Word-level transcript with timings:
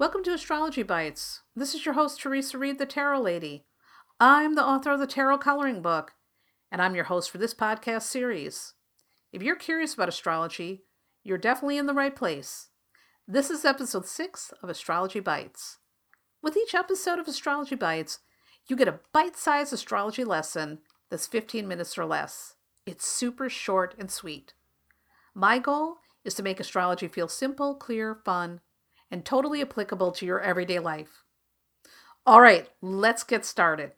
Welcome 0.00 0.24
to 0.24 0.32
Astrology 0.32 0.82
Bites. 0.82 1.42
This 1.54 1.74
is 1.74 1.84
your 1.84 1.92
host, 1.92 2.22
Theresa 2.22 2.56
Reed, 2.56 2.78
the 2.78 2.86
Tarot 2.86 3.20
Lady. 3.20 3.66
I'm 4.18 4.54
the 4.54 4.64
author 4.64 4.92
of 4.92 4.98
the 4.98 5.06
Tarot 5.06 5.36
Coloring 5.36 5.82
Book, 5.82 6.14
and 6.72 6.80
I'm 6.80 6.94
your 6.94 7.04
host 7.04 7.30
for 7.30 7.36
this 7.36 7.52
podcast 7.52 8.04
series. 8.04 8.72
If 9.30 9.42
you're 9.42 9.56
curious 9.56 9.92
about 9.92 10.08
astrology, 10.08 10.84
you're 11.22 11.36
definitely 11.36 11.76
in 11.76 11.84
the 11.84 11.92
right 11.92 12.16
place. 12.16 12.70
This 13.28 13.50
is 13.50 13.66
episode 13.66 14.06
6 14.06 14.54
of 14.62 14.70
Astrology 14.70 15.20
Bites. 15.20 15.80
With 16.42 16.56
each 16.56 16.74
episode 16.74 17.18
of 17.18 17.28
Astrology 17.28 17.74
Bites, 17.74 18.20
you 18.68 18.76
get 18.76 18.88
a 18.88 19.00
bite 19.12 19.36
sized 19.36 19.74
astrology 19.74 20.24
lesson 20.24 20.78
that's 21.10 21.26
15 21.26 21.68
minutes 21.68 21.98
or 21.98 22.06
less. 22.06 22.54
It's 22.86 23.06
super 23.06 23.50
short 23.50 23.94
and 23.98 24.10
sweet. 24.10 24.54
My 25.34 25.58
goal 25.58 25.96
is 26.24 26.32
to 26.36 26.42
make 26.42 26.58
astrology 26.58 27.06
feel 27.06 27.28
simple, 27.28 27.74
clear, 27.74 28.14
fun, 28.14 28.62
and 29.10 29.24
totally 29.24 29.60
applicable 29.60 30.12
to 30.12 30.26
your 30.26 30.40
everyday 30.40 30.78
life. 30.78 31.24
All 32.26 32.40
right, 32.40 32.68
let's 32.80 33.22
get 33.22 33.44
started. 33.44 33.92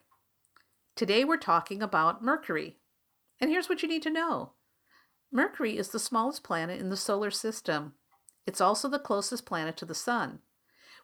Today 0.97 1.25
we're 1.25 1.37
talking 1.37 1.83
about 1.83 2.23
Mercury. 2.23 2.77
And 3.41 3.51
here's 3.51 3.69
what 3.69 3.83
you 3.83 3.89
need 3.89 4.03
to 4.03 4.11
know 4.11 4.53
Mercury 5.33 5.77
is 5.77 5.89
the 5.89 5.99
smallest 5.99 6.45
planet 6.45 6.81
in 6.81 6.91
the 6.91 6.97
solar 6.97 7.31
system. 7.31 7.95
It's 8.47 8.61
also 8.61 8.89
the 8.89 8.99
closest 8.99 9.47
planet 9.47 9.77
to 9.79 9.85
the 9.85 9.95
Sun, 9.95 10.41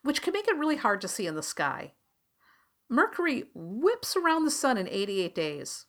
which 0.03 0.23
can 0.23 0.33
make 0.33 0.49
it 0.49 0.57
really 0.57 0.77
hard 0.77 1.01
to 1.01 1.09
see 1.09 1.27
in 1.27 1.35
the 1.35 1.43
sky. 1.43 1.93
Mercury 2.89 3.45
whips 3.55 4.17
around 4.17 4.45
the 4.45 4.51
Sun 4.51 4.79
in 4.79 4.89
88 4.89 5.35
days. 5.35 5.87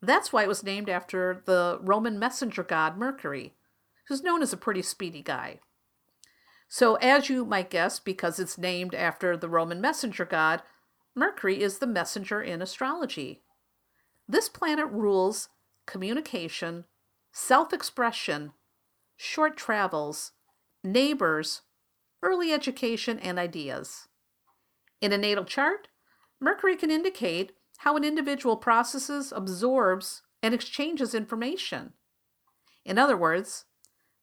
That's 0.00 0.32
why 0.32 0.42
it 0.42 0.48
was 0.48 0.62
named 0.62 0.88
after 0.88 1.42
the 1.46 1.78
Roman 1.82 2.18
messenger 2.18 2.62
god 2.62 2.96
Mercury, 2.96 3.54
who's 4.08 4.22
known 4.22 4.42
as 4.42 4.52
a 4.52 4.56
pretty 4.56 4.82
speedy 4.82 5.22
guy. 5.22 5.60
So, 6.68 6.96
as 6.96 7.30
you 7.30 7.46
might 7.46 7.70
guess, 7.70 7.98
because 7.98 8.38
it's 8.38 8.58
named 8.58 8.94
after 8.94 9.36
the 9.36 9.48
Roman 9.48 9.80
messenger 9.80 10.26
god, 10.26 10.62
Mercury 11.14 11.62
is 11.62 11.78
the 11.78 11.86
messenger 11.86 12.42
in 12.42 12.60
astrology. 12.60 13.42
This 14.28 14.48
planet 14.48 14.86
rules 14.86 15.48
communication, 15.86 16.84
self 17.32 17.72
expression, 17.72 18.52
short 19.16 19.56
travels, 19.56 20.32
neighbors, 20.84 21.62
early 22.22 22.52
education, 22.52 23.18
and 23.18 23.38
ideas. 23.38 24.06
In 25.00 25.12
a 25.12 25.18
natal 25.18 25.44
chart, 25.44 25.88
Mercury 26.38 26.76
can 26.76 26.90
indicate 26.90 27.52
how 27.78 27.96
an 27.96 28.04
individual 28.04 28.56
processes, 28.56 29.32
absorbs, 29.34 30.22
and 30.42 30.52
exchanges 30.52 31.14
information. 31.14 31.94
In 32.84 32.98
other 32.98 33.16
words, 33.16 33.64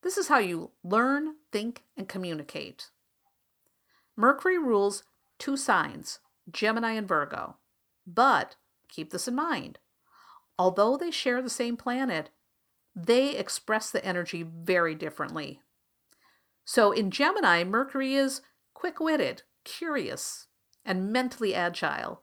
this 0.06 0.17
is 0.17 0.30
how 0.30 0.38
you 0.38 0.72
learn, 0.86 1.36
think, 1.52 1.84
and 1.98 2.08
communicate. 2.08 2.92
Mercury 4.16 4.58
rules 4.58 5.03
two 5.38 5.58
signs, 5.58 6.20
Gemini 6.50 6.94
and 6.94 7.08
Virgo. 7.08 7.58
But 8.08 8.56
keep 8.88 9.09
this 9.09 9.28
in 9.28 9.36
mind 9.36 9.80
although 10.58 10.98
they 10.98 11.11
share 11.11 11.42
the 11.42 11.50
same 11.50 11.78
planet, 11.78 12.30
they 12.95 13.36
express 13.36 13.92
the 13.92 14.03
energy 14.06 14.44
very 14.44 14.95
differently. 14.95 15.59
So 16.64 16.92
in 16.92 17.11
Gemini, 17.11 17.64
Mercury 17.64 18.16
is 18.16 18.42
quick 18.73 19.00
witted, 19.00 19.44
curious, 19.64 20.48
and 20.86 21.11
mentally 21.11 21.53
agile. 21.53 22.22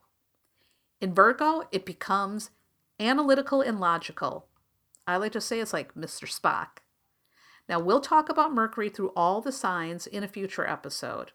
In 0.99 1.13
Virgo, 1.13 1.63
it 1.71 1.85
becomes 1.85 2.49
analytical 2.99 3.61
and 3.61 3.79
logical. 3.79 4.47
I 5.05 5.17
like 5.17 5.33
to 5.33 5.41
say 5.41 5.59
it's 5.59 5.73
like 5.73 5.95
Mr. 5.95 6.27
Spock. 6.27 6.82
Now, 7.69 7.79
we'll 7.79 8.01
talk 8.01 8.29
about 8.29 8.53
Mercury 8.53 8.89
through 8.89 9.13
all 9.15 9.41
the 9.41 9.51
signs 9.51 10.05
in 10.05 10.23
a 10.23 10.27
future 10.27 10.67
episode. 10.67 11.31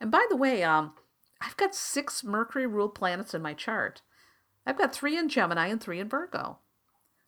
And 0.00 0.10
by 0.10 0.26
the 0.28 0.36
way, 0.36 0.62
um, 0.64 0.94
I've 1.40 1.56
got 1.56 1.74
six 1.74 2.24
Mercury 2.24 2.66
ruled 2.66 2.94
planets 2.94 3.34
in 3.34 3.42
my 3.42 3.54
chart. 3.54 4.02
I've 4.66 4.78
got 4.78 4.94
three 4.94 5.16
in 5.16 5.28
Gemini 5.28 5.68
and 5.68 5.80
three 5.80 6.00
in 6.00 6.08
Virgo. 6.08 6.58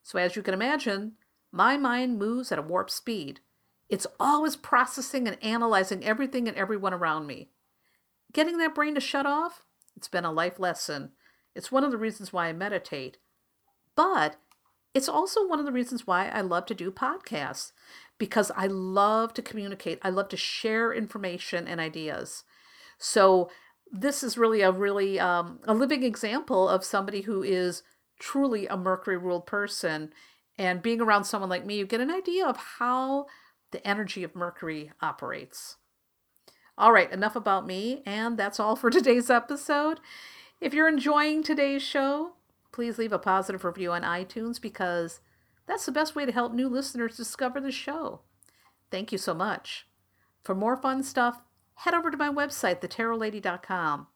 So, 0.02 0.18
as 0.18 0.36
you 0.36 0.42
can 0.42 0.54
imagine, 0.54 1.12
my 1.52 1.76
mind 1.76 2.18
moves 2.18 2.50
at 2.50 2.58
a 2.58 2.62
warp 2.62 2.90
speed. 2.90 3.40
It's 3.88 4.06
always 4.18 4.56
processing 4.56 5.28
and 5.28 5.42
analyzing 5.42 6.04
everything 6.04 6.48
and 6.48 6.56
everyone 6.56 6.92
around 6.92 7.26
me. 7.26 7.50
Getting 8.32 8.58
that 8.58 8.74
brain 8.74 8.94
to 8.94 9.00
shut 9.00 9.26
off, 9.26 9.62
it's 9.96 10.08
been 10.08 10.24
a 10.24 10.32
life 10.32 10.58
lesson. 10.58 11.12
It's 11.54 11.70
one 11.70 11.84
of 11.84 11.90
the 11.90 11.98
reasons 11.98 12.32
why 12.32 12.48
I 12.48 12.52
meditate. 12.52 13.18
But 13.94 14.36
it's 14.96 15.10
also 15.10 15.46
one 15.46 15.58
of 15.58 15.66
the 15.66 15.72
reasons 15.72 16.06
why 16.06 16.28
I 16.28 16.40
love 16.40 16.64
to 16.66 16.74
do 16.74 16.90
podcasts 16.90 17.72
because 18.16 18.50
I 18.56 18.66
love 18.66 19.34
to 19.34 19.42
communicate. 19.42 19.98
I 20.00 20.08
love 20.08 20.30
to 20.30 20.38
share 20.38 20.90
information 20.90 21.68
and 21.68 21.78
ideas. 21.78 22.44
So 22.96 23.50
this 23.92 24.22
is 24.22 24.38
really 24.38 24.62
a 24.62 24.72
really 24.72 25.20
um, 25.20 25.60
a 25.64 25.74
living 25.74 26.02
example 26.02 26.66
of 26.66 26.82
somebody 26.82 27.20
who 27.20 27.42
is 27.42 27.82
truly 28.18 28.66
a 28.66 28.76
Mercury 28.78 29.18
ruled 29.18 29.46
person. 29.46 30.14
And 30.56 30.80
being 30.80 31.02
around 31.02 31.24
someone 31.24 31.50
like 31.50 31.66
me, 31.66 31.76
you 31.76 31.84
get 31.84 32.00
an 32.00 32.10
idea 32.10 32.46
of 32.46 32.56
how 32.78 33.26
the 33.72 33.86
energy 33.86 34.24
of 34.24 34.34
Mercury 34.34 34.92
operates. 35.02 35.76
All 36.78 36.92
right, 36.92 37.12
enough 37.12 37.36
about 37.36 37.66
me, 37.66 38.02
and 38.06 38.38
that's 38.38 38.58
all 38.58 38.76
for 38.76 38.88
today's 38.98 39.28
episode. 39.28 40.00
If 40.58 40.72
you're 40.72 40.88
enjoying 40.88 41.42
today's 41.42 41.82
show, 41.82 42.36
please 42.76 42.98
leave 42.98 43.12
a 43.12 43.18
positive 43.18 43.64
review 43.64 43.90
on 43.90 44.02
iTunes 44.02 44.60
because 44.60 45.20
that's 45.66 45.86
the 45.86 45.92
best 45.92 46.14
way 46.14 46.26
to 46.26 46.30
help 46.30 46.52
new 46.52 46.68
listeners 46.68 47.16
discover 47.16 47.58
the 47.58 47.72
show. 47.72 48.20
Thank 48.90 49.12
you 49.12 49.18
so 49.18 49.32
much. 49.32 49.86
For 50.44 50.54
more 50.54 50.76
fun 50.76 51.02
stuff, 51.02 51.40
head 51.76 51.94
over 51.94 52.10
to 52.10 52.18
my 52.18 52.28
website, 52.28 52.82
thetarotlady.com. 52.82 54.08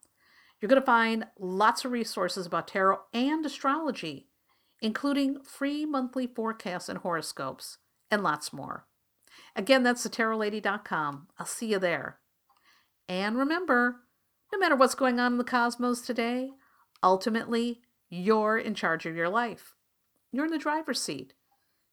You're 0.60 0.68
going 0.68 0.80
to 0.80 0.84
find 0.84 1.24
lots 1.38 1.86
of 1.86 1.92
resources 1.92 2.44
about 2.44 2.68
tarot 2.68 2.98
and 3.14 3.46
astrology, 3.46 4.28
including 4.82 5.40
free 5.42 5.86
monthly 5.86 6.26
forecasts 6.26 6.90
and 6.90 6.98
horoscopes, 6.98 7.78
and 8.10 8.22
lots 8.22 8.52
more. 8.52 8.84
Again, 9.56 9.84
that's 9.84 10.06
thetarotlady.com. 10.06 11.28
I'll 11.38 11.46
see 11.46 11.72
you 11.72 11.78
there. 11.78 12.18
And 13.08 13.38
remember, 13.38 14.00
no 14.52 14.58
matter 14.58 14.76
what's 14.76 14.94
going 14.94 15.18
on 15.18 15.32
in 15.32 15.38
the 15.38 15.44
cosmos 15.44 16.02
today, 16.02 16.50
ultimately, 17.02 17.80
you're 18.10 18.58
in 18.58 18.74
charge 18.74 19.06
of 19.06 19.16
your 19.16 19.28
life. 19.28 19.74
You're 20.32 20.44
in 20.44 20.50
the 20.50 20.58
driver's 20.58 21.00
seat. 21.00 21.32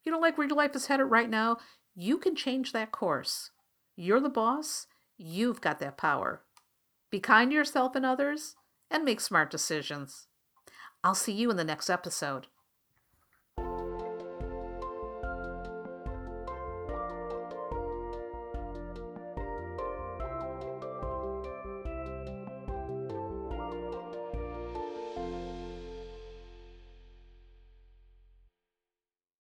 You 0.04 0.12
don't 0.12 0.22
like 0.22 0.38
where 0.38 0.48
your 0.48 0.58
life 0.58 0.76
is 0.76 0.88
headed 0.88 1.08
right 1.08 1.30
now, 1.30 1.58
you 1.96 2.18
can 2.18 2.36
change 2.36 2.74
that 2.74 2.92
course. 2.92 3.52
You're 3.96 4.20
the 4.20 4.30
boss. 4.30 4.88
You've 5.18 5.62
got 5.62 5.80
that 5.80 5.98
power. 5.98 6.44
Be 7.10 7.20
kind 7.20 7.52
to 7.52 7.56
yourself 7.56 7.96
and 7.96 8.06
others 8.06 8.56
and 8.92 9.04
make 9.04 9.20
smart 9.20 9.50
decisions. 9.50 10.28
I'll 11.04 11.16
see 11.16 11.32
you 11.32 11.50
in 11.50 11.58
the 11.58 11.64
next 11.64 11.90
episode. 11.90 12.48